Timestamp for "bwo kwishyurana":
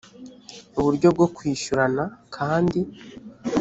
1.15-2.03